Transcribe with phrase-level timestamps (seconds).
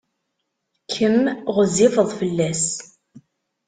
[0.93, 1.23] Kemm
[1.55, 2.65] ɣezzifeḍ fell-as.